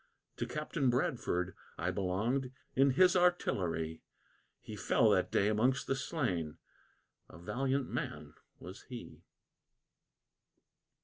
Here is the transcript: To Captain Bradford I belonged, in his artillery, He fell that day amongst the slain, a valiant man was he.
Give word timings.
To 0.37 0.47
Captain 0.47 0.89
Bradford 0.89 1.55
I 1.77 1.91
belonged, 1.91 2.51
in 2.75 2.89
his 2.89 3.15
artillery, 3.15 4.01
He 4.59 4.75
fell 4.75 5.11
that 5.11 5.29
day 5.31 5.47
amongst 5.47 5.85
the 5.85 5.95
slain, 5.95 6.57
a 7.29 7.37
valiant 7.37 7.87
man 7.87 8.33
was 8.59 8.81
he. 8.89 9.21